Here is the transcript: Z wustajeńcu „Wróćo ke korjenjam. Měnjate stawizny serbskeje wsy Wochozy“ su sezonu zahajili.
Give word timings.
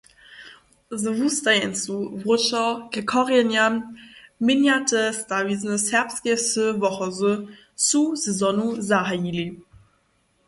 Z 1.01 1.03
wustajeńcu 1.17 1.95
„Wróćo 2.21 2.63
ke 2.93 3.01
korjenjam. 3.11 3.73
Měnjate 4.45 5.01
stawizny 5.21 5.77
serbskeje 5.89 6.37
wsy 6.41 6.63
Wochozy“ 6.81 7.33
su 7.87 8.01
sezonu 8.25 8.65
zahajili. 8.89 9.45